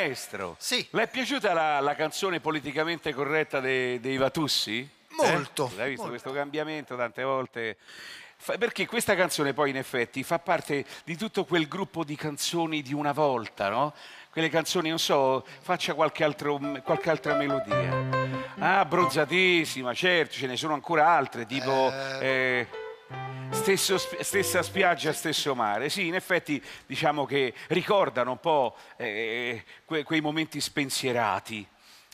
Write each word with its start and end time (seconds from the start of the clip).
Maestro, 0.00 0.56
Sì. 0.58 0.86
le 0.90 1.02
è 1.02 1.08
piaciuta 1.08 1.52
la, 1.52 1.80
la 1.80 1.94
canzone 1.94 2.40
politicamente 2.40 3.12
corretta 3.12 3.60
dei, 3.60 4.00
dei 4.00 4.16
Vatussi? 4.16 4.88
Molto, 5.10 5.70
Eh? 5.72 5.76
L'hai 5.76 5.88
visto 5.90 6.06
molto. 6.06 6.18
questo 6.20 6.32
cambiamento 6.32 6.96
tante 6.96 7.22
volte? 7.22 7.76
Perché 8.58 8.86
questa 8.86 9.14
canzone 9.14 9.52
poi 9.52 9.68
in 9.68 9.76
effetti 9.76 10.22
fa 10.22 10.38
parte 10.38 10.86
di 11.04 11.14
tutto 11.16 11.44
quel 11.44 11.68
gruppo 11.68 12.04
di 12.04 12.16
canzoni 12.16 12.80
di 12.80 12.94
una 12.94 13.12
volta, 13.12 13.68
no? 13.68 13.92
Quelle 14.30 14.48
canzoni, 14.48 14.88
non 14.88 14.98
so, 14.98 15.44
faccia 15.60 15.92
qualche, 15.92 16.24
altro- 16.24 16.58
qualche 16.82 17.10
altra 17.10 17.34
melodia. 17.34 18.48
Ah, 18.58 18.84
bronzatissima, 18.86 19.92
certo, 19.92 20.34
ce 20.36 20.46
ne 20.46 20.56
sono 20.56 20.72
ancora 20.72 21.08
altre, 21.08 21.44
tipo... 21.44 21.92
eh, 22.20 22.66
Stesso 23.50 23.98
stessa 23.98 24.62
spiaggia, 24.62 25.12
stesso 25.12 25.54
mare. 25.54 25.90
Sì, 25.90 26.06
in 26.06 26.14
effetti 26.14 26.62
diciamo 26.86 27.26
che 27.26 27.54
ricordano 27.68 28.32
un 28.32 28.40
po' 28.40 28.76
eh, 28.96 29.64
que- 29.84 30.02
quei 30.02 30.20
momenti 30.20 30.60
spensierati, 30.60 31.66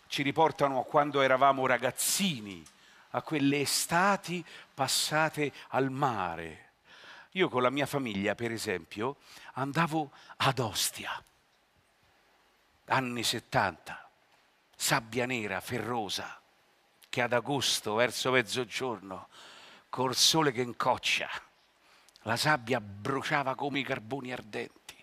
ci 0.09 0.23
riportano 0.23 0.81
a 0.81 0.85
quando 0.85 1.21
eravamo 1.21 1.67
ragazzini, 1.67 2.65
a 3.11 3.23
quelle 3.23 3.61
estati 3.61 4.45
passate 4.75 5.53
al 5.69 5.91
mare. 5.91 6.65
Io 7.33 7.49
con 7.49 7.63
la 7.63 7.71
mia 7.71 7.87
famiglia, 7.87 8.35
per 8.35 8.51
esempio, 8.51 9.17
andavo 9.55 10.11
ad 10.37 10.59
Ostia, 10.59 11.23
anni 12.87 13.23
70, 13.23 14.11
sabbia 14.75 15.27
nera, 15.27 15.61
ferrosa, 15.61 16.41
che 17.09 17.23
ad 17.23 17.33
agosto, 17.33 17.95
verso 17.95 18.31
mezzogiorno, 18.31 19.29
col 19.97 20.15
sole 20.15 20.53
che 20.53 20.61
incoccia, 20.61 21.27
la 22.25 22.37
sabbia 22.37 22.83
bruciava 22.83 23.55
come 23.55 23.79
i 23.79 23.83
carboni 23.83 24.31
ardenti. 24.31 24.95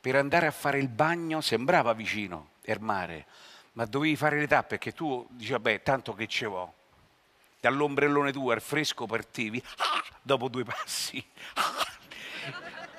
Per 0.00 0.16
andare 0.16 0.46
a 0.46 0.50
fare 0.50 0.78
il 0.78 0.88
bagno 0.88 1.42
sembrava 1.42 1.92
vicino 1.92 2.52
il 2.62 2.80
mare, 2.80 3.26
ma 3.72 3.84
dovevi 3.84 4.16
fare 4.16 4.38
le 4.38 4.46
tappe 4.46 4.78
perché 4.78 4.94
tu 4.94 5.26
dici, 5.28 5.50
vabbè, 5.50 5.82
tanto 5.82 6.14
che 6.14 6.26
ce 6.26 6.46
vo. 6.46 6.72
Dall'ombrellone 7.60 8.32
tuo 8.32 8.52
al 8.52 8.62
fresco 8.62 9.04
partivi, 9.04 9.62
ah, 9.76 10.02
dopo 10.22 10.48
due 10.48 10.64
passi, 10.64 11.22
ah, 11.56 11.86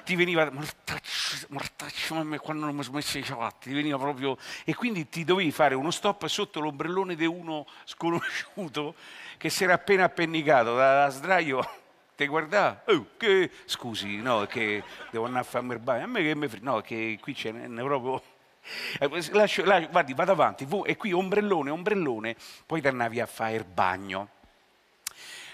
ti 0.04 0.16
veniva 0.16 0.48
mortaccio, 0.52 1.23
mortaccio, 1.50 2.16
mamma, 2.16 2.40
quando 2.40 2.66
non 2.66 2.76
mi 2.76 2.84
sono 2.84 2.98
messo 2.98 3.18
i 3.18 3.24
ciabatte, 3.24 3.72
veniva 3.72 3.98
proprio 3.98 4.38
e 4.66 4.74
quindi 4.76 5.08
ti 5.10 5.24
dovevi 5.24 5.52
fare 5.52 5.76
uno 5.76 5.92
stop 5.92 6.26
sotto 6.28 6.60
l'ombrellone 6.60 7.16
di 7.16 7.26
uno 7.26 7.66
sconosciuto 7.86 8.96
che 9.38 9.50
si 9.50 9.64
era 9.64 9.74
appena 9.74 10.06
appennicato 10.06 10.76
da, 10.76 11.06
da 11.06 11.10
sdraio 11.10 11.68
ti 12.16 12.28
guardava 12.28 12.84
oh, 12.88 13.08
che 13.18 13.50
scusi 13.66 14.18
no 14.18 14.46
che 14.46 14.84
devo 15.10 15.26
andare 15.26 15.44
a 15.44 15.48
farmi 15.48 15.74
il 15.74 15.80
bagno 15.80 16.04
a 16.04 16.08
me 16.08 16.22
che 16.22 16.36
mi 16.36 16.48
frega 16.48 16.70
no 16.70 16.82
che 16.82 17.18
qui 17.20 17.34
c'è 17.34 17.52
proprio 17.52 18.22
Eh, 19.00 19.10
lascio- 19.32 19.66
lascio- 19.66 19.90
guardi 19.90 20.14
vado 20.14 20.32
avanti 20.32 20.66
e 20.86 20.96
qui 20.96 21.12
ombrellone 21.12 21.70
ombrellone 21.70 22.36
poi 22.66 22.80
ti 22.82 22.88
andavi 22.88 23.20
a 23.20 23.26
fare 23.26 23.56
il 23.56 23.66
bagno. 23.66 24.30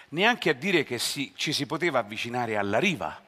Neanche 0.09 0.49
a 0.51 0.53
dire 0.53 0.83
che 0.83 0.99
si- 0.99 1.33
ci 1.35 1.51
si 1.53 1.65
poteva 1.65 1.99
avvicinare 1.99 2.55
alla 2.57 2.79
riva 2.79 3.19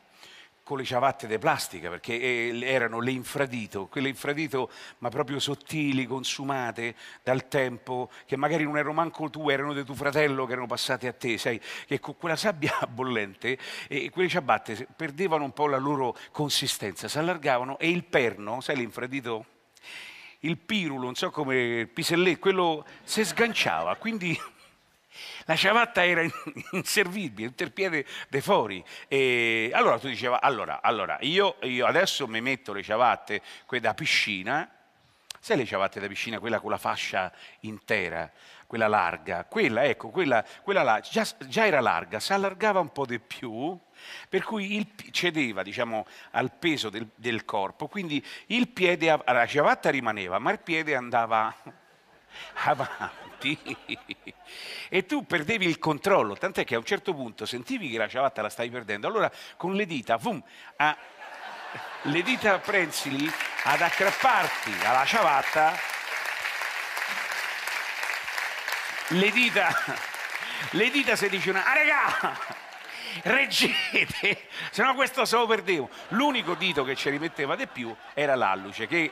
con 0.72 0.80
le 0.80 0.86
ciabatte 0.86 1.28
di 1.28 1.38
plastica, 1.38 1.90
perché 1.90 2.14
eh, 2.18 2.62
erano 2.64 3.02
le 3.02 3.12
infradito, 3.12 3.88
quelle 3.88 4.08
infradito 4.08 4.72
ma 5.00 5.10
proprio 5.10 5.38
sottili, 5.38 6.06
consumate 6.06 6.96
dal 7.24 7.50
tempo, 7.50 8.10
che 8.26 8.38
magari 8.38 8.64
non 8.64 8.78
erano 8.78 8.94
manco 8.94 9.30
tu, 9.30 9.50
erano 9.50 9.74
di 9.74 9.84
tuo 9.84 9.96
fratello 9.96 10.46
che 10.46 10.54
erano 10.54 10.68
passate 10.68 11.10
a 11.10 11.12
te, 11.12 11.38
sai, 11.38 11.60
che 11.86 12.00
con 12.00 12.16
quella 12.16 12.38
sabbia 12.38 12.72
bollente 12.90 13.58
eh, 13.90 14.10
quelle 14.12 14.30
ciabatte 14.30 14.88
perdevano 14.96 15.44
un 15.44 15.52
po' 15.52 15.68
la 15.68 15.76
loro 15.76 16.16
consistenza, 16.32 17.10
si 17.10 17.18
allargavano 17.18 17.78
e 17.78 17.90
il 17.90 18.06
perno, 18.06 18.62
sai 18.62 18.78
l'infradito, 18.78 19.46
il 20.40 20.58
pirulo, 20.58 21.04
non 21.04 21.16
so 21.16 21.32
come 21.32 21.58
il 21.58 21.88
piselletto, 21.90 22.40
quello 22.40 22.86
si 23.04 23.26
sganciava, 23.26 23.98
quindi 23.98 24.40
la 25.46 25.56
ciabatta 25.56 26.06
era 26.06 26.22
in- 26.22 26.32
inservibile, 26.72 27.54
il 27.56 27.72
piede 27.72 28.06
de 28.30 28.42
fuori. 28.42 28.84
E 29.08 29.72
allora 29.74 30.00
tu 30.00 30.08
diceva, 30.08 30.42
allora, 30.42 30.82
allora 30.82 31.18
io, 31.22 31.58
io 31.64 31.86
adesso 31.86 32.28
mi 32.28 32.42
metto 32.42 32.74
le 32.74 32.84
ciabatte, 32.84 33.42
quelle 33.66 33.84
da 33.84 33.94
piscina, 33.94 34.70
sai 35.40 35.58
le 35.58 35.66
ciabatte 35.66 36.00
da 36.00 36.08
piscina, 36.08 36.40
quella 36.40 36.60
con 36.60 36.72
la 36.72 36.78
fascia 36.78 37.32
intera, 37.62 38.32
quella 38.68 38.88
larga, 38.88 39.44
quella, 39.46 39.84
ecco, 39.84 40.10
quella, 40.10 40.46
quella 40.64 40.84
là, 40.84 41.00
già, 41.00 41.28
già 41.48 41.66
era 41.66 41.82
larga, 41.82 42.20
si 42.20 42.32
allargava 42.32 42.80
un 42.80 42.92
po' 42.92 43.06
di 43.06 43.20
più, 43.20 43.78
per 44.30 44.44
cui 44.44 44.76
il 44.76 44.88
cedeva, 45.12 45.64
diciamo, 45.64 46.06
al 46.32 46.54
peso 46.54 46.90
del, 46.90 47.10
del 47.16 47.44
corpo, 47.44 47.88
quindi 47.88 48.24
il 48.48 48.70
piede, 48.70 49.20
la 49.26 49.46
ciabatta 49.46 49.90
rimaneva, 49.90 50.40
ma 50.40 50.52
il 50.52 50.60
piede 50.60 50.96
andava 50.96 51.54
avanti 52.66 53.20
e 54.90 55.06
tu 55.06 55.26
perdevi 55.26 55.66
il 55.66 55.80
controllo, 55.80 56.36
tant'è 56.36 56.64
che 56.64 56.76
a 56.76 56.78
un 56.78 56.86
certo 56.86 57.14
punto 57.14 57.46
sentivi 57.46 57.90
che 57.90 57.98
la 57.98 58.08
ciabatta 58.08 58.42
la 58.42 58.50
stavi 58.50 58.70
perdendo, 58.70 59.08
allora 59.08 59.32
con 59.58 59.74
le 59.74 59.86
dita, 59.86 60.18
vum, 60.18 60.42
a- 60.78 60.98
le 62.04 62.22
dita 62.24 62.60
prensili 62.60 63.32
ad 63.64 63.82
ackrapparti 63.82 64.72
alla 64.84 65.06
ciabatta, 65.06 65.78
le 69.08 69.32
dita, 69.32 69.70
le 70.72 70.90
dita 70.90 71.16
si 71.16 71.30
dicono, 71.30 71.60
ah 71.60 71.74
regà, 71.74 72.38
reggete, 73.24 74.48
se 74.72 74.84
no 74.84 74.96
questo 74.96 75.26
se 75.26 75.36
lo 75.36 75.46
perdevo. 75.46 75.90
L'unico 76.10 76.56
dito 76.56 76.84
che 76.84 76.96
ci 76.96 77.10
rimetteva 77.10 77.56
di 77.56 77.68
più 77.68 77.96
era 78.14 78.36
l'alluce, 78.36 78.88
che 78.88 79.12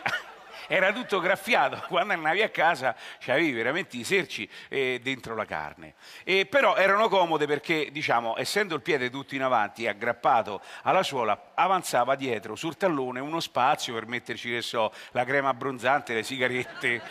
era 0.69 0.93
tutto 0.93 1.19
graffiato, 1.19 1.83
quando 1.89 2.13
andavi 2.13 2.43
a 2.43 2.49
casa 2.49 2.95
c'avevi 3.19 3.51
veramente 3.51 3.97
i 3.97 4.03
serci 4.03 4.47
eh, 4.69 4.99
dentro 5.01 5.35
la 5.35 5.45
carne. 5.45 5.95
E 6.23 6.45
però 6.45 6.75
erano 6.75 7.09
comode 7.09 7.47
perché, 7.47 7.89
diciamo, 7.91 8.37
essendo 8.37 8.75
il 8.75 8.81
piede 8.81 9.09
tutto 9.09 9.35
in 9.35 9.41
avanti 9.41 9.83
e 9.83 9.89
aggrappato 9.89 10.61
alla 10.83 11.03
suola, 11.03 11.51
avanzava 11.55 12.15
dietro 12.15 12.55
sul 12.55 12.77
tallone 12.77 13.19
uno 13.19 13.39
spazio 13.39 13.95
per 13.95 14.05
metterci, 14.05 14.49
che 14.49 14.61
so, 14.61 14.93
la 15.11 15.25
crema 15.25 15.49
abbronzante, 15.49 16.13
le 16.13 16.23
sigarette, 16.23 17.01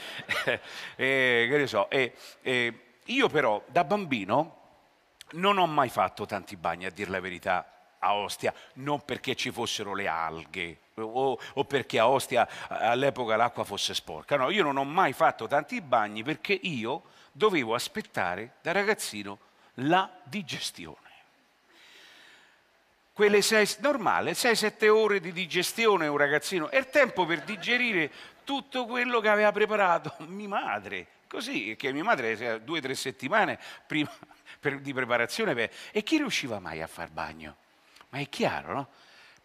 eh, 0.97 1.47
che 1.51 1.57
ne 1.57 1.67
so. 1.67 1.91
E, 1.91 2.15
e 2.43 2.73
io 3.07 3.29
però 3.29 3.63
da 3.67 3.85
bambino 3.85 4.55
non 5.33 5.59
ho 5.59 5.67
mai 5.67 5.89
fatto 5.89 6.27
tanti 6.27 6.57
bagni, 6.57 6.87
a 6.87 6.91
dir 6.91 7.11
la 7.11 7.21
verità, 7.21 7.78
a 8.01 8.15
Ostia, 8.15 8.53
non 8.75 9.05
perché 9.05 9.35
ci 9.35 9.51
fossero 9.51 9.95
le 9.95 10.07
alghe 10.07 10.79
o, 10.95 11.39
o 11.55 11.65
perché 11.65 11.99
a 11.99 12.09
Ostia 12.09 12.49
all'epoca 12.69 13.37
l'acqua 13.37 13.65
fosse 13.65 13.95
sporca. 13.95 14.37
No, 14.37 14.51
io 14.51 14.63
non 14.63 14.77
ho 14.77 14.85
mai 14.85 15.13
fatto 15.13 15.47
tanti 15.47 15.81
bagni 15.81 16.23
perché 16.23 16.53
io 16.53 17.03
dovevo 17.33 17.75
aspettare 17.75 18.55
da 18.63 18.73
ragazzino 18.73 19.39
la 19.75 20.11
digestione. 20.25 21.07
Quelle 23.13 23.43
sei, 23.43 23.69
normale, 23.81 24.33
6-7 24.33 24.89
ore 24.89 25.21
di 25.21 25.33
digestione 25.33 26.07
un 26.07 26.17
ragazzino, 26.17 26.69
è 26.69 26.77
il 26.77 26.89
tempo 26.89 27.27
per 27.27 27.43
digerire 27.43 28.13
tutto 28.45 28.87
quello 28.87 29.21
che 29.21 29.29
aveva 29.29 29.51
preparato 29.51 30.15
mia 30.27 30.49
madre. 30.49 31.07
Così, 31.29 31.75
che 31.77 31.93
mia 31.93 32.05
madre 32.05 32.31
eh, 32.39 32.61
due 32.63 32.79
o 32.79 32.81
tre 32.81 32.95
settimane 32.95 33.59
prima 33.87 34.11
per- 34.61 34.81
di 34.81 34.95
preparazione. 34.95 35.55
per- 35.55 35.71
E 35.91 36.03
chi 36.03 36.17
riusciva 36.19 36.59
mai 36.61 36.81
a 36.81 36.87
far 36.87 37.11
bagno? 37.11 37.57
Ma 38.11 38.19
è 38.19 38.29
chiaro, 38.29 38.73
no? 38.73 38.89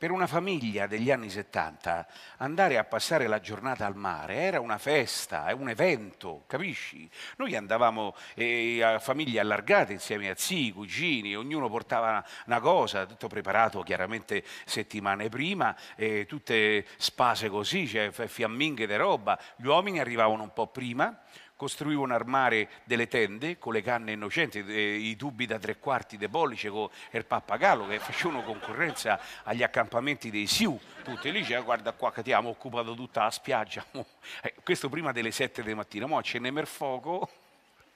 Per 0.04 0.12
una 0.12 0.28
famiglia 0.28 0.86
degli 0.86 1.12
anni 1.12 1.30
70 1.30 2.06
andare 2.40 2.78
a 2.78 2.84
passare 2.84 3.26
la 3.28 3.40
giornata 3.40 3.86
al 3.86 3.96
mare 3.96 4.36
era 4.36 4.60
una 4.60 4.78
festa, 4.78 5.48
è 5.48 5.54
un 5.54 5.70
evento, 5.70 6.44
capisci? 6.46 7.10
Noi 7.38 7.56
andavamo 7.56 8.14
eh, 8.34 8.84
a 8.84 9.00
famiglie 9.00 9.40
allargate 9.40 9.94
insieme 9.94 10.30
a 10.30 10.36
zii, 10.36 10.74
cugini, 10.74 11.38
ognuno 11.38 11.70
portava 11.70 12.22
una 12.48 12.60
cosa, 12.60 13.06
tutto 13.06 13.30
preparato 13.30 13.82
chiaramente 13.82 14.44
settimane 14.66 15.30
prima, 15.30 15.74
eh, 15.96 16.26
tutte 16.26 16.86
spase 16.98 17.48
così, 17.48 17.88
cioè 17.88 18.12
fiamminghe 18.12 18.86
di 18.86 18.96
roba. 18.98 19.40
Gli 19.56 19.68
uomini 19.68 20.00
arrivavano 20.00 20.44
un 20.44 20.52
po' 20.52 20.68
prima, 20.68 21.18
costruivano 21.56 22.14
armare 22.14 22.70
delle 22.84 23.08
tende 23.08 23.58
con 23.58 23.74
le 23.74 23.82
canne 23.82 24.12
innocenti, 24.12 24.64
eh, 24.66 24.96
i 24.96 25.16
tubi 25.16 25.46
da 25.46 25.60
tre 25.60 25.78
quarti 25.78 26.18
di 26.18 26.28
pollice 26.28 26.70
con 26.70 26.90
il 27.12 27.26
pappagallo 27.26 27.88
che 27.88 28.00
facevano 28.00 28.44
concorrenza 28.44 29.20
agli 29.44 29.64
accampamenti 29.64 30.30
dei 30.30 30.48
Sioux. 30.48 30.80
Tutti 31.04 31.32
lì 31.32 31.40
dicevano 31.40 31.66
guarda 31.66 31.92
qua 31.94 32.12
che 32.12 32.24
ti 32.24 32.32
abbiamo 32.32 32.50
occupato 32.50 32.94
tutta 32.94 33.24
la 33.24 33.32
spiaggia. 33.32 33.86
mo." 33.92 34.06
Eh, 34.42 34.56
questo 34.64 34.90
prima 34.90 35.12
delle 35.12 35.32
sette 35.32 35.64
del 35.64 35.76
mattino, 35.76 36.08
mo 36.08 36.18
accendeme 36.18 36.62
il 36.62 36.68
fuoco 36.68 37.30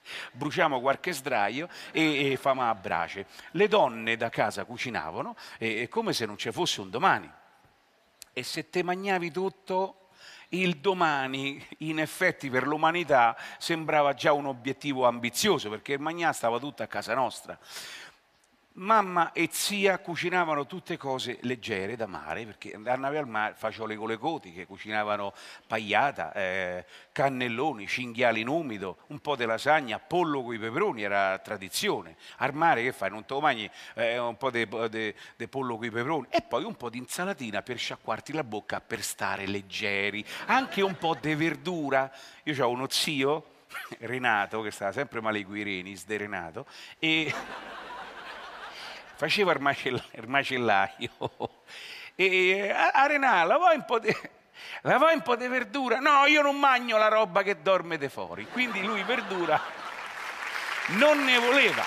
bruciamo 0.33 0.79
qualche 0.79 1.11
sdraio 1.11 1.67
e, 1.91 2.31
e 2.31 2.37
famo 2.37 2.67
a 2.67 2.73
brace. 2.75 3.25
Le 3.51 3.67
donne 3.67 4.15
da 4.15 4.29
casa 4.29 4.65
cucinavano 4.65 5.35
e, 5.57 5.81
e 5.81 5.87
come 5.89 6.13
se 6.13 6.25
non 6.25 6.37
ci 6.37 6.51
fosse 6.51 6.81
un 6.81 6.89
domani. 6.89 7.29
E 8.33 8.43
se 8.43 8.69
te 8.69 8.83
magnavi 8.83 9.31
tutto, 9.31 10.06
il 10.49 10.77
domani, 10.77 11.65
in 11.79 11.99
effetti, 11.99 12.49
per 12.49 12.65
l'umanità 12.65 13.35
sembrava 13.57 14.13
già 14.13 14.33
un 14.33 14.45
obiettivo 14.45 15.05
ambizioso, 15.05 15.69
perché 15.69 15.97
magnà 15.97 16.31
stava 16.31 16.59
tutto 16.59 16.83
a 16.83 16.87
casa 16.87 17.13
nostra. 17.13 17.57
Mamma 18.77 19.31
e 19.31 19.49
zia 19.51 19.99
cucinavano 19.99 20.65
tutte 20.65 20.97
cose 20.97 21.37
leggere 21.41 21.95
da 21.95 22.07
mare, 22.07 22.45
perché 22.45 22.73
andavano 22.73 23.17
al 23.17 23.27
mare, 23.27 23.53
facevo 23.55 24.05
le 24.05 24.17
cotiche, 24.17 24.65
cucinavano 24.65 25.33
pagliata, 25.65 26.33
eh, 26.33 26.85
cannelloni, 27.11 27.87
cinghiali 27.87 28.41
in 28.41 28.47
umido, 28.47 28.97
un 29.07 29.19
po' 29.19 29.35
di 29.35 29.45
lasagna, 29.45 29.99
pollo 29.99 30.43
con 30.43 30.53
i 30.53 30.59
peperoni, 30.59 31.01
era 31.03 31.37
tradizione. 31.39 32.17
Al 32.37 32.53
mare 32.53 32.83
che 32.83 32.91
fai? 32.91 33.09
Non 33.09 33.25
te 33.25 33.33
lo 33.33 33.39
mangi 33.39 33.69
eh, 33.95 34.17
un 34.17 34.37
po' 34.37 34.51
di 34.51 34.67
pollo 34.67 35.75
con 35.75 35.85
i 35.85 35.91
peperoni 35.91 36.27
e 36.29 36.41
poi 36.41 36.63
un 36.63 36.75
po' 36.75 36.89
di 36.89 36.97
insalatina 36.97 37.61
per 37.61 37.77
sciacquarti 37.77 38.33
la 38.33 38.43
bocca 38.43 38.79
per 38.81 39.01
stare 39.01 39.47
leggeri, 39.47 40.23
anche 40.47 40.81
un 40.81 40.97
po' 40.97 41.15
di 41.19 41.33
verdura. 41.35 42.11
Io 42.43 42.65
ho 42.65 42.69
uno 42.69 42.87
zio, 42.89 43.55
Renato, 43.99 44.61
che 44.61 44.71
stava 44.71 44.91
sempre 44.91 45.21
male 45.21 45.43
coi 45.45 45.63
reni, 45.63 45.95
sde 45.95 46.17
Renato, 46.17 46.65
e 46.99 47.33
faceva 49.17 49.51
il, 49.51 49.59
macell- 49.59 50.03
il 50.15 50.27
macellaio 50.27 51.09
e 52.15 52.71
a, 52.71 52.91
a 52.91 53.57
vuoi 53.57 53.75
un 53.75 53.85
po' 53.85 53.99
di 53.99 54.15
la 54.81 54.97
vuoi 54.97 55.13
un 55.13 55.21
po' 55.21 55.35
di 55.35 55.47
verdura? 55.47 55.99
No, 55.99 56.25
io 56.25 56.41
non 56.41 56.57
mangio 56.57 56.97
la 56.97 57.07
roba 57.07 57.41
che 57.43 57.61
dorme 57.61 57.97
de 57.97 58.09
fuori. 58.09 58.47
Quindi 58.47 58.83
lui 58.83 59.03
verdura 59.03 59.59
non 60.87 61.23
ne 61.23 61.37
voleva. 61.37 61.83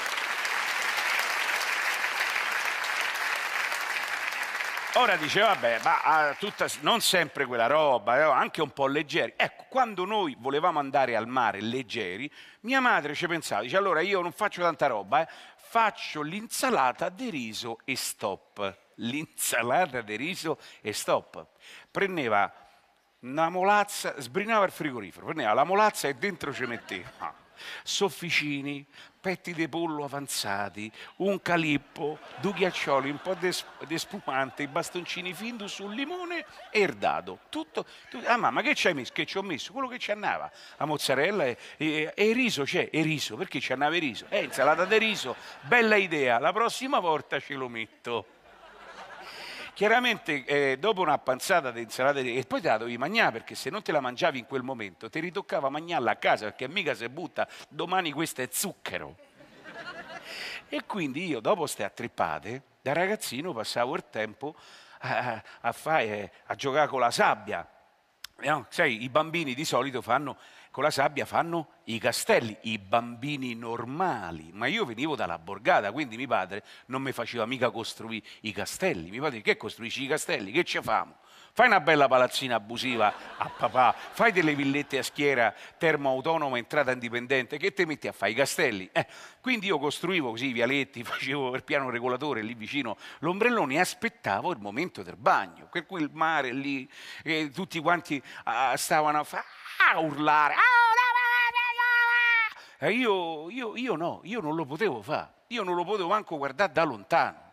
Ora 4.95 5.15
dice, 5.17 5.41
vabbè, 5.41 5.81
ma 5.85 6.03
ah, 6.03 6.35
tutta, 6.35 6.67
non 6.81 7.01
sempre 7.01 7.47
quella 7.47 7.69
roba, 7.69 8.19
eh, 8.19 8.23
anche 8.23 8.61
un 8.61 8.71
po' 8.71 8.89
leggeri. 8.89 9.35
Ecco, 9.37 9.67
quando 9.69 10.05
noi 10.05 10.37
volevamo 10.39 10.81
andare 10.81 11.15
al 11.15 11.29
mare 11.29 11.61
leggeri, 11.61 12.31
mia 12.63 12.81
madre 12.81 13.15
ci 13.15 13.29
pensava, 13.29 13.63
dice, 13.63 13.77
allora 13.77 14.01
io 14.01 14.21
non 14.21 14.33
faccio 14.33 14.63
tanta 14.63 14.89
roba, 14.89 15.23
eh, 15.23 15.29
faccio 15.71 16.21
l'insalata 16.23 17.11
di 17.11 17.31
riso 17.31 17.79
e 17.85 17.95
stop. 17.95 18.77
L'insalata 18.97 20.01
di 20.01 20.17
riso 20.17 20.59
e 20.81 20.93
stop. 20.93 21.47
Prendeva 21.93 22.53
una 23.21 23.49
molazza, 23.51 24.21
sbrinava 24.21 24.65
il 24.65 24.73
frigorifero, 24.73 25.27
prendeva 25.27 25.53
la 25.53 25.63
molazza 25.63 26.09
e 26.09 26.15
dentro 26.15 26.53
ci 26.53 26.67
metteva 26.67 27.39
sofficini, 27.85 28.85
petti 29.21 29.53
di 29.53 29.69
pollo 29.69 30.05
avanzati, 30.05 30.91
un 31.17 31.41
calippo, 31.43 32.19
due 32.41 32.53
ghiaccioli, 32.53 33.11
un 33.11 33.21
po' 33.21 33.35
di 33.35 33.99
spumante, 33.99 34.63
i 34.63 34.67
bastoncini 34.67 35.35
Findus, 35.35 35.79
un 35.79 35.93
limone 35.93 36.47
e 36.71 36.81
il 36.81 36.95
dado. 36.95 37.41
Tutto, 37.51 37.85
tutto. 38.09 38.27
Ah 38.27 38.37
mamma, 38.37 38.63
che 38.63 38.75
ci 38.75 38.89
hai 38.89 38.95
messo? 38.95 39.13
Che 39.13 39.27
ci 39.27 39.37
ho 39.39 39.43
messo? 39.43 39.73
Quello 39.73 39.89
che 39.89 39.99
ci 39.99 40.11
andava. 40.11 40.51
La 40.79 40.87
mozzarella 40.87 41.45
e, 41.45 41.57
e, 41.77 42.13
e 42.15 42.29
il 42.29 42.35
riso 42.35 42.65
c'è, 42.65 42.89
e 42.91 43.03
riso, 43.03 43.37
perché 43.37 43.61
ci 43.61 43.73
andava 43.73 43.95
il 43.95 44.01
riso? 44.01 44.27
Eh, 44.31 44.45
insalata 44.45 44.85
di 44.87 44.99
riso, 44.99 45.37
bella 45.63 45.97
idea, 45.97 46.39
la 46.39 46.53
prossima 46.53 46.99
volta 46.99 47.39
ce 47.39 47.55
lo 47.55 47.69
metto. 47.69 48.39
Chiaramente 49.75 50.45
eh, 50.45 50.79
dopo 50.79 51.01
una 51.01 51.19
panzata 51.19 51.71
di 51.71 51.83
insalata 51.83 52.21
e 52.21 52.45
poi 52.47 52.61
te 52.61 52.69
la 52.69 52.79
dovevi 52.79 52.99
mangiare 52.99 53.33
perché 53.33 53.55
se 53.55 53.71
non 53.71 53.83
te 53.83 53.93
la 53.93 54.01
mangiavi 54.01 54.39
in 54.39 54.47
quel 54.47 54.63
momento 54.63 55.09
ti 55.09 55.21
ritoccava 55.21 55.69
mangiarla 55.69 56.11
a 56.11 56.17
casa 56.17 56.47
perché 56.47 56.69
mica 56.69 56.95
si 56.95 57.09
butta 57.09 57.49
domani 57.69 58.13
questo 58.13 58.43
è 58.43 58.49
zucchero. 58.51 59.17
e 60.69 60.85
quindi 60.85 61.27
io 61.27 61.41
dopo 61.41 61.67
ste 61.67 61.85
attrippate 61.85 62.63
da 62.83 62.93
ragazzino 62.93 63.53
passavo 63.53 63.95
il 63.95 64.05
tempo 64.11 64.55
a, 65.01 65.43
a, 65.61 65.73
fare, 65.73 66.33
a 66.47 66.55
giocare 66.55 66.89
con 66.89 67.01
la 67.01 67.11
sabbia. 67.11 67.67
No? 68.43 68.67
Sai, 68.71 69.03
i 69.03 69.09
bambini 69.09 69.55
di 69.55 69.65
solito 69.65 70.01
fanno 70.01 70.37
con 70.71 70.85
la 70.85 70.91
sabbia 70.91 71.25
fanno 71.25 71.69
i 71.85 71.99
castelli, 71.99 72.57
i 72.63 72.79
bambini 72.79 73.55
normali. 73.55 74.51
Ma 74.53 74.67
io 74.67 74.85
venivo 74.85 75.17
dalla 75.17 75.39
borgata, 75.39 75.91
quindi 75.93 76.17
mio 76.17 76.29
padre 76.29 76.65
non 76.87 77.03
mi 77.03 77.13
faceva 77.13 77.45
mica 77.47 77.71
costruire 77.71 78.27
i 78.43 78.53
castelli. 78.53 79.11
Mio 79.11 79.23
padre, 79.23 79.41
che 79.41 79.57
costruisci 79.57 80.05
i 80.05 80.07
castelli? 80.07 80.53
Che 80.53 80.65
ci 80.65 80.81
famo? 80.81 81.17
Fai 81.61 81.69
una 81.69 81.81
bella 81.81 82.09
palazzina 82.09 82.55
abusiva 82.55 83.13
a 83.37 83.51
papà, 83.51 83.93
fai 83.95 84.33
delle 84.33 84.55
villette 84.55 84.97
a 84.97 85.03
schiera 85.03 85.55
termoautonoma, 85.77 86.57
entrata 86.57 86.91
indipendente, 86.91 87.59
che 87.59 87.75
te 87.75 87.85
metti 87.85 88.09
a 88.09 88.13
fare 88.13 88.31
i 88.31 88.35
castelli? 88.35 88.89
Eh, 88.91 89.07
quindi 89.43 89.67
io 89.67 89.79
costruivo 89.79 90.31
così 90.31 90.47
i 90.47 90.53
vialetti, 90.53 91.05
facevo 91.05 91.55
il 91.55 91.63
piano 91.63 91.91
regolatore 91.91 92.41
lì 92.41 92.55
vicino 92.55 92.97
l'ombrellone 93.19 93.75
e 93.75 93.79
aspettavo 93.79 94.53
il 94.53 94.59
momento 94.59 95.03
del 95.03 95.17
bagno. 95.17 95.69
Per 95.71 95.85
cui 95.85 96.01
il 96.01 96.09
mare 96.11 96.51
lì, 96.51 96.91
eh, 97.25 97.51
tutti 97.51 97.79
quanti 97.81 98.23
ah, 98.45 98.75
stavano 98.79 99.19
a 99.19 99.25
fare 99.25 99.45
a 99.93 99.99
urlare. 99.99 100.55
E 102.79 102.91
io, 102.93 103.51
io, 103.51 103.77
io 103.77 103.97
no, 103.97 104.23
io 104.25 104.41
non 104.41 104.55
lo 104.55 104.65
potevo 104.65 105.03
fare, 105.03 105.29
io 105.49 105.63
non 105.63 105.75
lo 105.75 105.85
potevo 105.85 106.09
manco 106.09 106.39
guardare 106.39 106.73
da 106.73 106.85
lontano. 106.85 107.49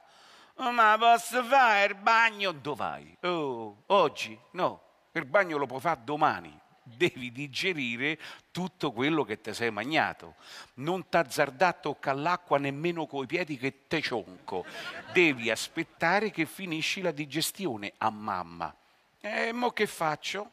Ma 0.57 0.97
posso 0.97 1.43
fare 1.43 1.85
il 1.93 1.95
bagno? 1.95 2.51
Dove 2.51 2.77
vai? 2.77 3.17
Oh, 3.21 3.83
oggi? 3.87 4.37
No, 4.51 4.81
il 5.11 5.25
bagno 5.25 5.57
lo 5.57 5.65
puoi 5.65 5.79
fare 5.79 6.01
domani. 6.03 6.57
Devi 6.83 7.31
digerire 7.31 8.17
tutto 8.51 8.91
quello 8.91 9.23
che 9.23 9.41
ti 9.41 9.53
sei 9.53 9.71
mangiato. 9.71 10.35
Non 10.75 11.09
t'azzardare 11.09 11.71
a 11.71 11.79
toccare 11.79 12.17
l'acqua 12.17 12.57
nemmeno 12.57 13.05
coi 13.05 13.25
piedi 13.25 13.57
che 13.57 13.87
te 13.87 14.01
cionco. 14.01 14.65
Devi 15.11 15.51
aspettare 15.51 16.31
che 16.31 16.45
finisci 16.45 17.01
la 17.01 17.11
digestione 17.11 17.93
a 17.97 18.09
mamma. 18.09 18.73
E 19.19 19.51
mo 19.51 19.71
che 19.71 19.85
faccio? 19.85 20.51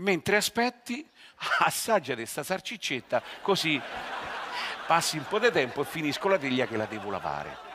mentre 0.00 0.36
aspetti, 0.36 1.06
assaggia 1.60 2.14
questa 2.14 2.42
sarciccetta, 2.42 3.22
così 3.42 3.80
passi 4.86 5.16
un 5.16 5.24
po' 5.28 5.38
di 5.38 5.50
tempo 5.50 5.82
e 5.82 5.84
finisco 5.84 6.28
la 6.28 6.38
teglia 6.38 6.66
che 6.66 6.76
la 6.76 6.86
devo 6.86 7.10
lavare. 7.10 7.69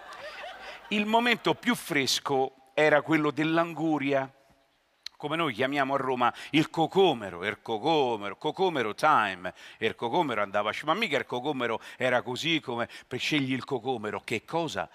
Il 0.89 1.07
momento 1.07 1.55
più 1.55 1.73
fresco 1.73 2.69
era 2.75 3.01
quello 3.01 3.31
dell'anguria, 3.31 4.31
come 5.17 5.35
noi 5.35 5.51
chiamiamo 5.51 5.95
a 5.95 5.97
Roma 5.97 6.31
il 6.51 6.69
cocomero, 6.69 7.43
il 7.43 7.59
cocomero, 7.63 8.37
cocomero 8.37 8.93
time, 8.93 9.51
il 9.79 9.95
cocomero 9.95 10.43
andava, 10.43 10.69
ma 10.83 10.93
mica 10.93 11.17
il 11.17 11.25
cocomero 11.25 11.81
era 11.97 12.21
così 12.21 12.59
come 12.59 12.87
per 13.07 13.17
scegli 13.17 13.53
il 13.53 13.63
cocomero, 13.63 14.21
che 14.23 14.45
cosa? 14.45 14.87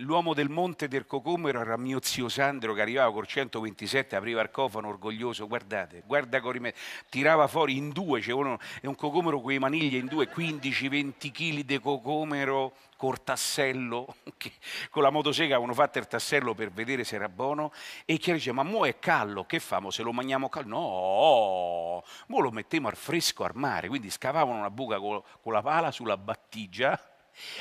l'uomo 0.00 0.34
del 0.34 0.50
monte 0.50 0.86
del 0.86 1.06
Cocomero 1.06 1.60
era 1.60 1.78
mio 1.78 1.98
zio 2.02 2.28
Sandro 2.28 2.74
che 2.74 2.82
arrivava 2.82 3.10
col 3.10 3.26
127, 3.26 4.16
apriva 4.16 4.42
il 4.42 4.50
cofano 4.50 4.88
orgoglioso, 4.88 5.46
guardate, 5.46 6.02
guarda 6.04 6.42
come 6.42 6.74
tirava 7.08 7.46
fuori 7.46 7.76
in 7.76 7.90
due, 7.90 8.20
c'è 8.20 8.32
uno, 8.32 8.58
è 8.82 8.86
un 8.86 8.96
cocomero 8.96 9.40
con 9.40 9.52
le 9.52 9.58
maniglie 9.58 9.98
in 9.98 10.06
due, 10.06 10.28
15-20 10.28 11.30
kg 11.30 11.60
di 11.60 11.80
cocomero 11.80 12.74
col 12.98 13.22
tassello, 13.22 14.16
che 14.36 14.52
con 14.90 15.04
la 15.04 15.10
motosega 15.10 15.54
avevano 15.54 15.72
fatto 15.72 15.98
il 15.98 16.08
tassello 16.08 16.52
per 16.52 16.72
vedere 16.72 17.04
se 17.04 17.14
era 17.14 17.28
buono, 17.28 17.72
e 18.04 18.18
chi 18.18 18.32
dice, 18.32 18.50
ma 18.50 18.64
mo 18.64 18.84
è 18.84 18.98
callo, 18.98 19.44
che 19.44 19.60
famo, 19.60 19.90
se 19.90 20.02
lo 20.02 20.12
mangiamo 20.12 20.48
callo? 20.48 20.68
No, 20.68 22.04
mo 22.26 22.40
lo 22.40 22.50
mettiamo 22.50 22.88
al 22.88 22.96
fresco 22.96 23.44
al 23.44 23.52
mare, 23.54 23.86
quindi 23.86 24.10
scavavano 24.10 24.58
una 24.58 24.70
buca 24.70 24.98
con, 24.98 25.22
con 25.40 25.52
la 25.52 25.62
pala 25.62 25.92
sulla 25.92 26.16
battigia, 26.16 27.00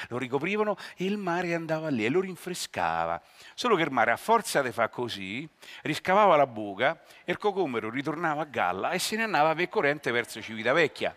lo 0.07 0.17
ricoprivano 0.17 0.75
e 0.95 1.05
il 1.05 1.17
mare 1.17 1.53
andava 1.53 1.89
lì 1.89 2.03
e 2.03 2.09
lo 2.09 2.19
rinfrescava. 2.21 3.21
Solo 3.53 3.75
che 3.75 3.83
il 3.83 3.91
mare 3.91 4.09
a 4.09 4.17
forza 4.17 4.63
di 4.63 4.71
fare 4.71 4.89
così, 4.89 5.47
riscavava 5.83 6.35
la 6.35 6.47
buca 6.47 6.99
e 7.23 7.31
il 7.31 7.37
cocomero 7.37 7.91
ritornava 7.91 8.41
a 8.41 8.45
galla 8.45 8.89
e 8.89 8.97
se 8.97 9.15
ne 9.15 9.23
andava 9.23 9.53
per 9.53 9.69
corrente 9.69 10.09
verso 10.09 10.41
Civitavecchia. 10.41 11.15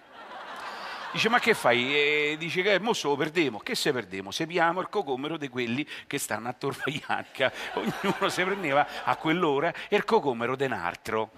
Dice, 1.13 1.29
ma 1.29 1.41
che 1.41 1.55
fai? 1.55 1.93
E 1.93 2.37
dice 2.39 2.63
che 2.63 2.79
mo 2.79 2.93
lo 3.03 3.17
perdiamo. 3.17 3.59
Che 3.59 3.75
se 3.75 3.93
perdiamo? 3.93 4.31
Sepiamo 4.31 4.81
il 4.81 4.89
cocomero 4.89 5.37
di 5.37 5.49
quelli 5.49 5.85
che 6.07 6.19
stanno 6.19 6.49
a 6.49 6.53
Torva 6.53 6.85
Ianca. 6.87 7.53
Ognuno 7.75 8.29
si 8.29 8.45
prendeva 8.45 8.87
a 9.03 9.17
quell'ora 9.17 9.73
il 9.89 10.05
cocomero 10.05 10.57
un 10.57 10.73
altro. 10.73 11.33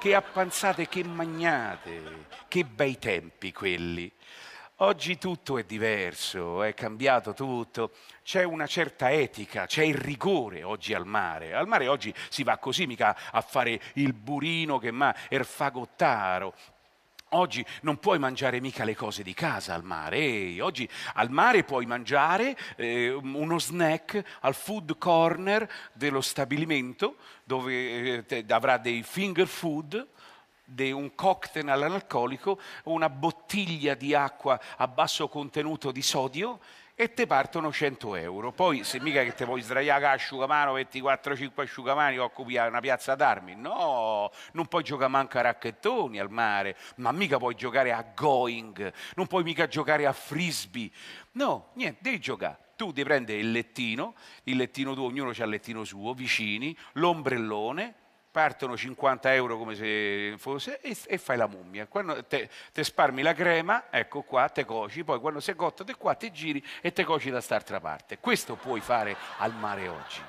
Che 0.00 0.14
appanzate, 0.14 0.88
che 0.88 1.04
magnate, 1.04 2.26
che 2.48 2.64
bei 2.64 2.98
tempi 2.98 3.52
quelli. 3.52 4.10
Oggi 4.80 5.18
tutto 5.18 5.58
è 5.58 5.64
diverso, 5.64 6.62
è 6.62 6.72
cambiato 6.74 7.34
tutto, 7.34 7.92
c'è 8.22 8.44
una 8.44 8.66
certa 8.66 9.10
etica, 9.10 9.66
c'è 9.66 9.82
il 9.82 9.96
rigore 9.96 10.62
oggi 10.62 10.94
al 10.94 11.04
mare. 11.04 11.52
Al 11.52 11.66
mare 11.66 11.88
oggi 11.88 12.14
si 12.28 12.44
va 12.44 12.58
così, 12.58 12.86
mica 12.86 13.16
a 13.30 13.40
fare 13.40 13.80
il 13.94 14.12
burino 14.12 14.78
che 14.78 14.90
ma 14.90 15.14
er 15.28 15.44
fagottaro. 15.44 16.54
Oggi 17.32 17.64
non 17.82 17.98
puoi 17.98 18.18
mangiare 18.18 18.58
mica 18.58 18.84
le 18.84 18.96
cose 18.96 19.22
di 19.22 19.34
casa 19.34 19.74
al 19.74 19.84
mare, 19.84 20.16
Ehi, 20.16 20.60
oggi 20.60 20.88
al 21.14 21.30
mare 21.30 21.62
puoi 21.62 21.84
mangiare 21.84 22.56
eh, 22.76 23.10
uno 23.10 23.58
snack 23.58 24.38
al 24.40 24.54
food 24.54 24.96
corner 24.96 25.70
dello 25.92 26.22
stabilimento 26.22 27.16
dove 27.44 28.24
eh, 28.26 28.44
avrà 28.48 28.78
dei 28.78 29.02
finger 29.02 29.46
food 29.46 30.06
di 30.64 30.90
un 30.90 31.14
cocktail 31.14 31.68
all'alcolico, 31.68 32.58
una 32.84 33.10
bottiglia 33.10 33.94
di 33.94 34.14
acqua 34.14 34.58
a 34.76 34.88
basso 34.88 35.28
contenuto 35.28 35.92
di 35.92 36.02
sodio 36.02 36.60
e 37.00 37.14
te 37.14 37.28
partono 37.28 37.70
100 37.70 38.16
euro. 38.16 38.50
Poi 38.50 38.82
se 38.82 38.98
mica 38.98 39.22
che 39.22 39.32
te 39.32 39.44
vuoi 39.44 39.60
sdraiare 39.60 40.06
a 40.06 40.10
asciugamano, 40.10 40.76
24-5 40.76 41.50
asciugamani, 41.54 42.18
occupi 42.18 42.56
una 42.56 42.80
piazza 42.80 43.14
d'armi. 43.14 43.54
No, 43.54 44.32
non 44.54 44.66
puoi 44.66 44.82
giocare 44.82 45.08
manco 45.08 45.38
a 45.38 45.42
racchettoni 45.42 46.18
al 46.18 46.28
mare, 46.28 46.76
ma 46.96 47.12
mica 47.12 47.38
puoi 47.38 47.54
giocare 47.54 47.92
a 47.92 48.04
going, 48.16 48.92
non 49.14 49.28
puoi 49.28 49.44
mica 49.44 49.68
giocare 49.68 50.06
a 50.06 50.12
frisbee. 50.12 50.90
No, 51.34 51.68
niente, 51.74 52.00
devi 52.02 52.18
giocare 52.18 52.58
Tu 52.74 52.92
ti 52.92 53.04
prendi 53.04 53.34
il 53.34 53.52
lettino, 53.52 54.14
il 54.44 54.56
lettino 54.56 54.94
tuo, 54.94 55.04
ognuno 55.04 55.30
ha 55.30 55.44
il 55.44 55.50
lettino 55.50 55.84
suo, 55.84 56.14
vicini, 56.14 56.76
l'ombrellone, 56.94 57.94
partono 58.38 58.76
50 58.76 59.34
euro 59.34 59.58
come 59.58 59.74
se 59.74 60.34
fosse 60.38 60.80
e, 60.80 60.96
e 61.08 61.18
fai 61.18 61.36
la 61.36 61.48
mummia. 61.48 61.88
Quando 61.88 62.24
te, 62.24 62.48
te, 62.70 62.84
sparmi 62.84 63.20
la 63.20 63.34
crema, 63.34 63.86
ecco 63.90 64.22
qua, 64.22 64.48
te 64.48 64.64
coci, 64.64 65.02
poi 65.02 65.18
quando 65.18 65.40
sei 65.40 65.56
cotto 65.56 65.82
te 65.82 65.96
qua, 65.96 66.14
ti 66.14 66.30
giri 66.30 66.64
e 66.80 66.92
te 66.92 67.02
coci 67.02 67.30
da 67.30 67.40
st'altra 67.40 67.80
parte. 67.80 68.18
Questo 68.20 68.54
puoi 68.54 68.78
fare 68.78 69.16
al 69.38 69.52
mare 69.54 69.88
oggi. 69.88 70.20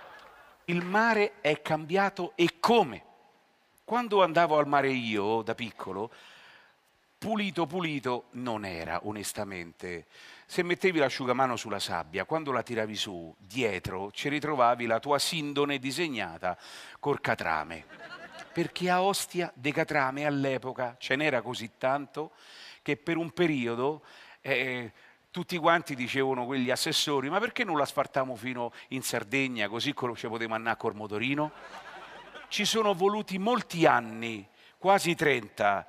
Il 0.65 0.83
mare 0.83 1.33
è 1.41 1.61
cambiato 1.61 2.31
e 2.33 2.55
come? 2.59 3.03
Quando 3.83 4.23
andavo 4.23 4.57
al 4.57 4.67
mare 4.67 4.89
io, 4.89 5.43
da 5.43 5.53
piccolo, 5.53 6.11
pulito 7.19 7.67
pulito 7.67 8.27
non 8.31 8.65
era, 8.65 9.01
onestamente. 9.03 10.07
Se 10.45 10.63
mettevi 10.63 10.99
l'asciugamano 10.99 11.57
sulla 11.57 11.77
sabbia, 11.77 12.23
quando 12.23 12.51
la 12.53 12.63
tiravi 12.63 12.95
su, 12.95 13.35
dietro 13.37 14.09
ci 14.11 14.29
ritrovavi 14.29 14.85
la 14.85 14.99
tua 14.99 15.19
sindone 15.19 15.77
disegnata 15.77 16.57
col 16.99 17.19
catrame. 17.19 17.85
Perché 18.53 18.89
a 18.89 19.03
Ostia 19.03 19.51
de 19.53 19.71
catrame 19.71 20.25
all'epoca 20.25 20.95
ce 20.97 21.15
n'era 21.17 21.41
così 21.41 21.71
tanto 21.77 22.31
che 22.81 22.95
per 22.95 23.17
un 23.17 23.31
periodo 23.31 24.01
eh, 24.41 24.91
tutti 25.29 25.57
quanti 25.57 25.95
dicevano 25.95 26.45
quegli 26.45 26.71
assessori, 26.71 27.29
ma 27.29 27.39
perché 27.39 27.63
non 27.63 27.77
la 27.77 27.85
sfartiamo 27.85 28.35
fino 28.35 28.71
in 28.89 29.03
Sardegna 29.03 29.67
così 29.67 29.93
ci 30.15 30.27
potevamo 30.27 30.55
andare 30.55 30.77
col 30.77 30.95
motorino? 30.95 31.51
Ci 32.47 32.65
sono 32.65 32.95
voluti 32.95 33.37
molti 33.37 33.85
anni, 33.85 34.47
quasi 34.77 35.13
30, 35.13 35.85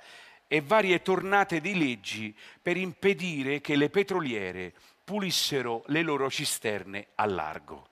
e 0.53 0.61
varie 0.63 1.01
tornate 1.01 1.61
di 1.61 1.79
leggi 1.79 2.37
per 2.61 2.77
impedire 2.77 3.61
che 3.61 3.77
le 3.77 3.89
petroliere 3.89 4.75
pulissero 5.05 5.85
le 5.87 6.03
loro 6.03 6.29
cisterne 6.29 7.11
a 7.15 7.25
largo. 7.27 7.91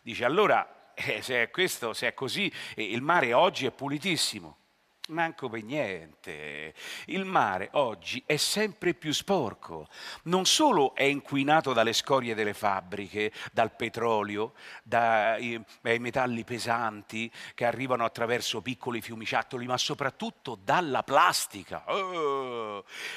Dice 0.00 0.24
allora, 0.24 0.92
eh, 0.94 1.20
se 1.20 1.42
è 1.42 1.50
questo, 1.50 1.94
se 1.94 2.06
è 2.06 2.14
così, 2.14 2.48
eh, 2.76 2.84
il 2.84 3.02
mare 3.02 3.32
oggi 3.32 3.66
è 3.66 3.72
pulitissimo. 3.72 4.56
Manco 5.08 5.48
per 5.48 5.62
niente. 5.62 6.74
Il 7.06 7.24
mare 7.24 7.70
oggi 7.72 8.22
è 8.26 8.36
sempre 8.36 8.92
più 8.92 9.12
sporco. 9.12 9.88
Non 10.24 10.44
solo 10.44 10.94
è 10.94 11.04
inquinato 11.04 11.72
dalle 11.72 11.94
scorie 11.94 12.34
delle 12.34 12.52
fabbriche, 12.52 13.32
dal 13.50 13.74
petrolio, 13.74 14.52
dai, 14.82 15.58
dai 15.80 15.98
metalli 15.98 16.44
pesanti 16.44 17.30
che 17.54 17.64
arrivano 17.64 18.04
attraverso 18.04 18.60
piccoli 18.60 19.00
fiumiciattoli, 19.00 19.64
ma 19.64 19.78
soprattutto 19.78 20.58
dalla 20.62 21.02
plastica. 21.02 21.84
Oh, 21.86 22.57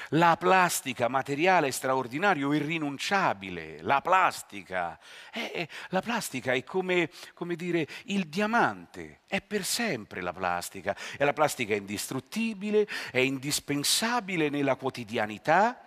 la 0.09 0.37
plastica, 0.37 1.07
materiale 1.07 1.71
straordinario, 1.71 2.53
irrinunciabile. 2.53 3.81
La 3.81 4.01
plastica. 4.01 4.99
Eh, 5.31 5.67
la 5.89 6.01
plastica 6.01 6.53
è 6.53 6.63
come, 6.63 7.09
come 7.33 7.55
dire 7.55 7.87
il 8.05 8.27
diamante. 8.27 9.21
È 9.27 9.41
per 9.41 9.63
sempre 9.63 10.21
la 10.21 10.33
plastica. 10.33 10.95
E 11.17 11.23
la 11.25 11.33
plastica 11.33 11.73
è 11.73 11.77
indistruttibile, 11.77 12.87
è 13.11 13.19
indispensabile 13.19 14.49
nella 14.49 14.75
quotidianità 14.75 15.79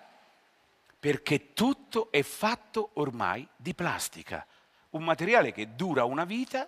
perché 0.98 1.52
tutto 1.52 2.10
è 2.10 2.22
fatto 2.22 2.92
ormai 2.94 3.46
di 3.56 3.74
plastica, 3.74 4.46
un 4.90 5.04
materiale 5.04 5.52
che 5.52 5.74
dura 5.74 6.04
una 6.04 6.24
vita 6.24 6.66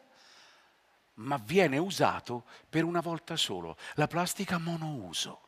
ma 1.16 1.40
viene 1.42 1.78
usato 1.78 2.44
per 2.68 2.84
una 2.84 3.00
volta 3.00 3.36
solo, 3.36 3.76
la 3.94 4.06
plastica 4.06 4.58
monouso. 4.58 5.45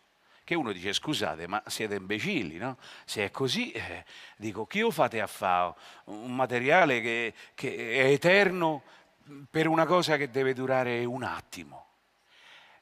Che 0.48 0.54
uno 0.54 0.72
dice 0.72 0.94
scusate, 0.94 1.46
ma 1.46 1.62
siete 1.66 1.96
imbecilli, 1.96 2.56
no? 2.56 2.78
Se 3.04 3.22
è 3.22 3.30
così, 3.30 3.70
eh, 3.70 4.06
dico, 4.38 4.66
chi 4.66 4.80
lo 4.80 4.90
fate 4.90 5.20
a 5.20 5.26
fare? 5.26 5.74
Un 6.04 6.34
materiale 6.34 7.02
che, 7.02 7.34
che 7.54 7.76
è 7.76 8.06
eterno 8.06 8.82
per 9.50 9.66
una 9.66 9.84
cosa 9.84 10.16
che 10.16 10.30
deve 10.30 10.54
durare 10.54 11.04
un 11.04 11.22
attimo. 11.22 11.88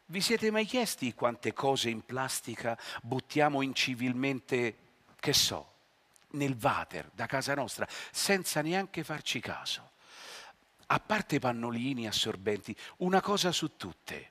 Vi 0.05 0.21
siete 0.21 0.53
mai 0.53 0.65
chiesti 0.65 1.13
quante 1.13 1.53
cose 1.53 1.91
in 1.91 2.05
plastica 2.05 2.79
buttiamo 3.03 3.63
incivilmente, 3.63 4.77
che 5.19 5.33
so, 5.33 5.73
nel 6.35 6.57
water 6.63 7.11
da 7.13 7.27
casa 7.27 7.53
nostra, 7.55 7.85
senza 8.13 8.63
neanche 8.63 9.03
farci 9.03 9.41
caso? 9.41 9.91
A 10.87 11.01
parte 11.01 11.41
pannolini, 11.41 12.07
assorbenti, 12.07 12.77
una 12.99 13.21
cosa 13.21 13.51
su 13.51 13.77
tutte, 13.77 14.31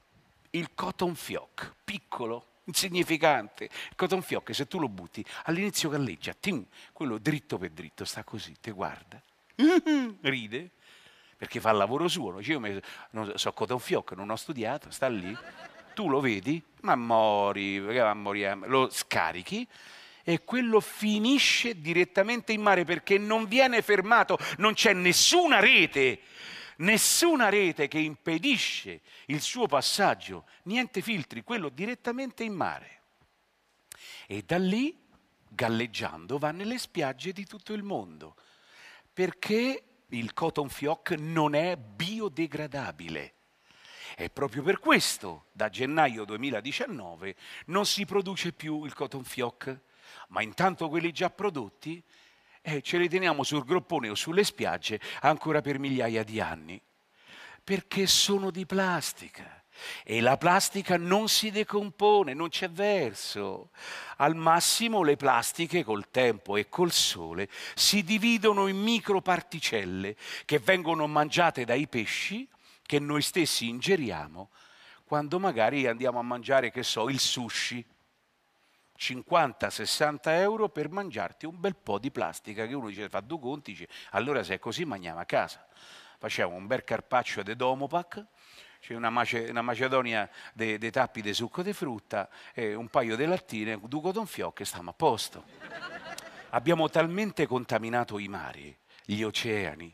il 0.52 0.74
cotton 0.74 1.16
fioc, 1.16 1.74
piccolo, 1.84 2.54
insignificante. 2.66 3.66
Il 3.66 3.96
cotton 3.96 4.22
fioc, 4.22 4.54
se 4.54 4.68
tu 4.68 4.80
lo 4.80 4.90
butti, 4.90 5.26
all'inizio 5.46 5.90
galleggia, 5.90 6.34
tim, 6.40 6.66
quello 6.94 7.18
dritto 7.18 7.58
per 7.58 7.72
dritto, 7.72 8.06
sta 8.06 8.24
così, 8.24 8.56
te 8.60 8.72
guarda, 8.72 9.22
ride, 10.22 10.70
perché 11.38 11.60
fa 11.60 11.72
il 11.72 11.78
lavoro 11.78 12.08
suo. 12.08 12.40
Io 12.42 12.60
mi, 12.60 12.80
non, 13.12 13.32
so 13.36 13.52
cotton 13.54 13.80
fioc, 13.80 14.12
non 14.12 14.30
ho 14.30 14.36
studiato, 14.36 14.92
sta 14.92 15.08
lì, 15.08 15.36
tu 15.94 16.10
lo 16.10 16.20
vedi, 16.20 16.62
ma 16.82 16.96
mori, 16.96 17.80
lo 17.80 18.90
scarichi 18.90 19.68
e 20.28 20.44
quello 20.44 20.80
finisce 20.80 21.80
direttamente 21.80 22.52
in 22.52 22.62
mare 22.62 22.84
perché 22.84 23.20
non 23.20 23.46
viene 23.46 23.84
fermato, 23.84 24.40
non 24.58 24.74
c'è 24.74 24.92
nessuna 24.92 25.60
rete, 25.60 26.20
nessuna 26.78 27.50
rete 27.50 27.88
che 27.88 28.00
impedisce 28.00 29.02
il 29.28 29.42
suo 29.42 29.68
passaggio, 29.68 30.46
niente 30.64 31.02
filtri, 31.02 31.44
quello 31.44 31.70
direttamente 31.70 32.44
in 32.44 32.54
mare. 32.54 33.02
E 34.28 34.44
da 34.44 34.58
lì, 34.58 34.98
galleggiando, 35.48 36.38
va 36.38 36.52
nelle 36.52 36.78
spiagge 36.78 37.32
di 37.32 37.46
tutto 37.46 37.74
il 37.74 37.84
mondo, 37.84 38.36
perché 39.14 39.84
il 40.10 40.34
cotton 40.34 40.70
fioc 40.70 41.12
non 41.12 41.56
è 41.56 41.78
biodegradabile. 41.78 43.34
E 44.18 44.30
proprio 44.30 44.64
per 44.64 44.80
questo 44.80 45.48
da 45.52 45.70
gennaio 45.70 46.24
2019 46.26 47.36
non 47.68 47.86
si 47.86 48.06
produce 48.06 48.54
più 48.54 48.86
il 48.86 48.94
cotton 48.94 49.24
fioc, 49.24 49.78
ma 50.30 50.42
intanto 50.42 50.88
quelli 50.88 51.12
già 51.12 51.30
prodotti 51.30 52.02
eh, 52.68 52.82
ce 52.82 52.98
li 52.98 53.08
teniamo 53.08 53.44
sul 53.44 53.64
groppone 53.64 54.10
o 54.10 54.16
sulle 54.16 54.44
spiagge 54.44 55.00
ancora 55.22 55.62
per 55.62 55.78
migliaia 55.78 56.24
di 56.24 56.42
anni, 56.42 56.82
perché 57.64 58.08
sono 58.08 58.50
di 58.50 58.66
plastica. 58.66 59.64
E 60.04 60.22
la 60.22 60.38
plastica 60.38 60.98
non 60.98 61.28
si 61.28 61.52
decompone, 61.52 62.34
non 62.34 62.50
c'è 62.50 62.70
verso. 62.70 63.70
Al 64.18 64.34
massimo 64.36 65.04
le 65.04 65.18
plastiche 65.18 65.84
col 65.84 66.10
tempo 66.10 66.56
e 66.56 66.70
col 66.70 66.92
sole 66.92 67.50
si 67.76 68.04
dividono 68.04 68.68
in 68.68 68.78
microparticelle 68.78 70.16
che 70.46 70.60
vengono 70.60 71.08
mangiate 71.08 71.66
dai 71.66 71.88
pesci 71.88 72.48
che 72.82 73.00
noi 73.00 73.22
stessi 73.22 73.68
ingeriamo 73.68 74.50
quando 75.04 75.40
magari 75.40 75.86
andiamo 75.86 76.18
a 76.18 76.24
mangiare, 76.24 76.72
che 76.72 76.82
so, 76.82 77.10
il 77.10 77.20
sushi. 77.20 77.86
50-60 78.98 80.20
euro 80.26 80.70
per 80.70 80.90
mangiarti 80.90 81.46
un 81.46 81.60
bel 81.60 81.76
po' 81.76 82.00
di 82.00 82.12
plastica 82.12 82.66
che 82.66 82.74
uno 82.74 82.88
dice 82.88 83.10
fa 83.10 83.20
due 83.20 83.40
conti, 83.40 83.72
dice 83.72 83.88
allora 84.12 84.44
se 84.44 84.56
è 84.56 84.60
così 84.60 84.86
mangiamo 84.86 85.20
a 85.20 85.26
casa. 85.26 85.66
Facciamo 86.18 86.56
un 86.56 86.66
bel 86.66 86.84
carpaccio 86.84 87.44
di 87.44 87.56
Domopac, 87.56 88.26
c'è 88.80 88.94
una, 88.96 89.10
mace, 89.10 89.48
una 89.50 89.62
macedonia 89.62 90.30
dei 90.54 90.78
de 90.78 90.92
tappi 90.92 91.22
di 91.22 91.34
succo 91.34 91.62
di 91.62 91.74
frutta, 91.74 92.30
un 92.56 92.88
paio 92.90 93.16
di 93.16 93.26
lattine, 93.26 93.80
due 93.84 94.02
cotton 94.02 94.26
fioc 94.26 94.62
e 94.62 94.66
stiamo 94.66 94.92
a 94.92 94.94
posto. 94.94 95.44
Abbiamo 96.50 96.90
talmente 96.90 97.46
contaminato 97.48 98.18
i 98.18 98.28
mari, 98.30 98.76
gli 99.04 99.24
oceani, 99.24 99.94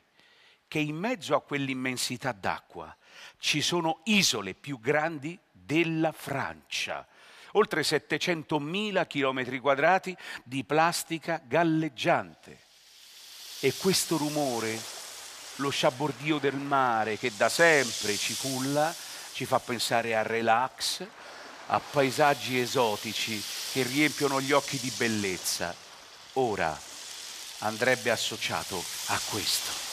che 0.68 0.80
in 0.80 0.96
mezzo 0.96 1.36
a 1.36 1.42
quell'immensità 1.42 2.34
d'acqua 2.34 2.96
ci 3.40 3.62
sono 3.62 4.02
isole 4.06 4.54
più 4.54 4.80
grandi 4.80 5.38
della 5.52 6.12
Francia, 6.12 7.08
oltre 7.54 7.82
700.000 7.82 9.08
km 9.08 9.60
quadrati 9.60 10.16
di 10.44 10.64
plastica 10.64 11.42
galleggiante. 11.44 12.60
E 13.60 13.74
questo 13.76 14.18
rumore, 14.18 14.80
lo 15.56 15.70
sciabordio 15.70 16.40
del 16.40 16.56
mare 16.56 17.18
che 17.18 17.32
da 17.36 17.50
sempre 17.50 18.16
ci 18.16 18.36
culla, 18.36 18.94
ci 19.34 19.46
fa 19.46 19.60
pensare 19.60 20.16
a 20.16 20.24
relax, 20.24 21.06
a 21.68 21.80
paesaggi 21.80 22.60
esotici 22.60 23.42
che 23.72 23.84
riempiono 23.84 24.42
gli 24.42 24.52
occhi 24.52 24.80
di 24.80 24.92
bellezza. 24.98 25.74
Ora 26.34 26.78
andrebbe 27.60 28.10
associato 28.10 28.84
a 29.08 29.20
questo. 29.30 29.90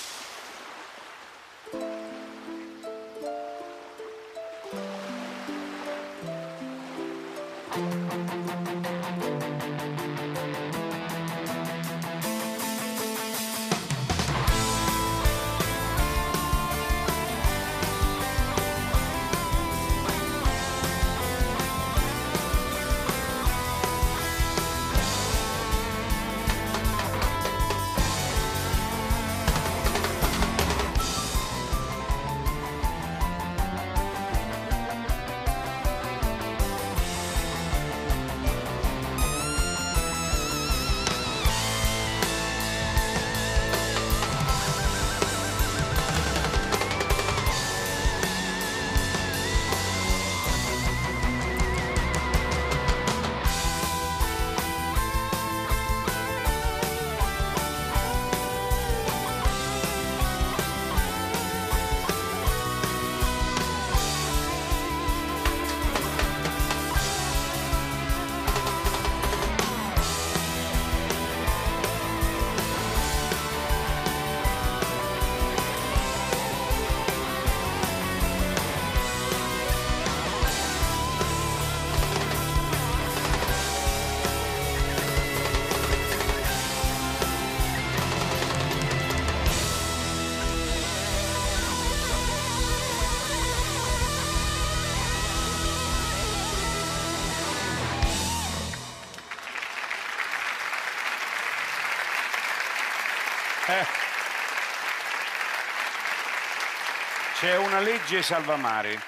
C'è 107.35 107.57
una 107.59 107.81
legge 107.81 108.23
salvamare. 108.23 108.99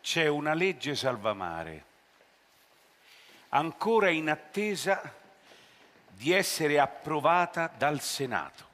C'è 0.00 0.26
una 0.26 0.54
legge 0.54 0.96
salvamare 0.96 1.84
ancora 3.50 4.10
in 4.10 4.28
attesa 4.28 5.14
di 6.08 6.32
essere 6.32 6.80
approvata 6.80 7.72
dal 7.78 8.00
Senato. 8.00 8.66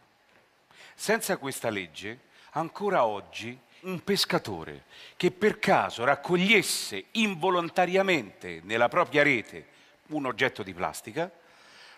Senza 0.95 1.37
questa 1.37 1.69
legge, 1.69 2.21
ancora 2.53 3.05
oggi, 3.05 3.59
un 3.81 4.03
pescatore 4.03 4.85
che 5.17 5.31
per 5.31 5.59
caso 5.59 6.05
raccogliesse 6.05 7.05
involontariamente 7.13 8.61
nella 8.63 8.89
propria 8.89 9.23
rete 9.23 9.67
un 10.09 10.25
oggetto 10.25 10.63
di 10.63 10.73
plastica, 10.73 11.31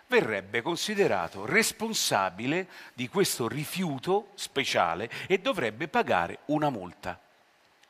verrebbe 0.08 0.62
considerato 0.62 1.44
responsabile 1.44 2.68
di 2.94 3.08
questo 3.08 3.48
rifiuto 3.48 4.30
speciale 4.34 5.10
e 5.26 5.38
dovrebbe 5.38 5.88
pagare 5.88 6.40
una 6.46 6.70
multa. 6.70 7.20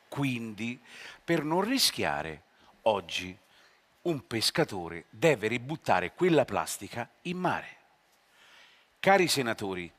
Quindi, 0.07 0.79
per 1.23 1.43
non 1.43 1.61
rischiare, 1.61 2.41
oggi 2.83 3.37
un 4.03 4.25
pescatore 4.25 5.05
deve 5.09 5.47
ributtare 5.47 6.13
quella 6.13 6.45
plastica 6.45 7.09
in 7.23 7.37
mare. 7.37 7.75
Cari 8.99 9.27
senatori, 9.27 9.91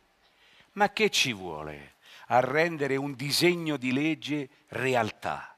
ma 0.73 0.91
che 0.91 1.11
ci 1.11 1.33
vuole 1.33 1.95
a 2.29 2.41
rendere 2.41 2.97
un 2.97 3.15
disegno 3.15 3.77
di 3.77 3.93
legge 3.93 4.49
realtà? 4.69 5.55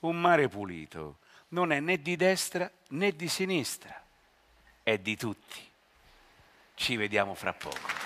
Un 0.00 0.20
mare 0.20 0.48
pulito 0.48 1.18
non 1.48 1.72
è 1.72 1.80
né 1.80 2.00
di 2.00 2.16
destra 2.16 2.70
né 2.90 3.12
di 3.12 3.28
sinistra, 3.28 4.02
è 4.82 4.98
di 4.98 5.16
tutti. 5.16 5.65
Ci 6.76 6.96
vediamo 6.96 7.34
fra 7.34 7.54
poco. 7.54 8.05